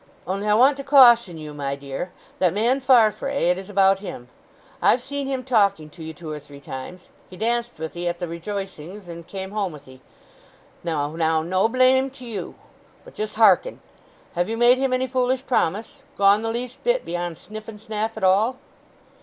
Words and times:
"Only 0.25 0.47
I 0.47 0.55
want 0.55 0.77
to 0.77 0.83
caution 0.83 1.37
you, 1.37 1.53
my 1.53 1.75
dear. 1.75 2.11
That 2.39 2.55
man, 2.55 2.81
Farfrae—it 2.81 3.55
is 3.59 3.69
about 3.69 3.99
him. 3.99 4.29
I've 4.81 4.99
seen 4.99 5.27
him 5.27 5.43
talking 5.43 5.91
to 5.91 6.03
you 6.03 6.11
two 6.11 6.31
or 6.31 6.39
three 6.39 6.59
times—he 6.59 7.37
danced 7.37 7.77
with 7.77 7.95
'ee 7.95 8.07
at 8.07 8.17
the 8.17 8.27
rejoicings, 8.27 9.07
and 9.07 9.27
came 9.27 9.51
home 9.51 9.71
with 9.71 9.87
'ee. 9.87 10.01
Now, 10.83 11.15
now, 11.15 11.43
no 11.43 11.67
blame 11.69 12.09
to 12.17 12.25
you. 12.25 12.55
But 13.05 13.13
just 13.13 13.35
harken: 13.35 13.79
Have 14.33 14.49
you 14.49 14.57
made 14.57 14.79
him 14.79 14.91
any 14.91 15.05
foolish 15.05 15.45
promise? 15.45 16.01
Gone 16.17 16.41
the 16.41 16.49
least 16.49 16.83
bit 16.83 17.05
beyond 17.05 17.37
sniff 17.37 17.67
and 17.67 17.79
snaff 17.79 18.17
at 18.17 18.23
all?" 18.23 18.55